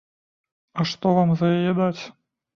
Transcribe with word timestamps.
А 0.79 0.85
што 0.93 1.13
вам 1.19 1.35
за 1.43 1.51
яе 1.61 1.71
даць? 1.83 2.03